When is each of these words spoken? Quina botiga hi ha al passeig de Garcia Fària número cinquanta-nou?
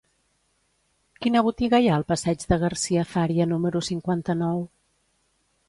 Quina 1.25 1.43
botiga 1.47 1.81
hi 1.83 1.91
ha 1.91 1.99
al 1.99 2.07
passeig 2.13 2.47
de 2.53 2.59
Garcia 2.65 3.05
Fària 3.13 3.49
número 3.55 3.85
cinquanta-nou? 3.91 4.67